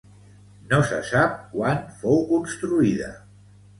[0.71, 3.13] No se sap quan fou construïda.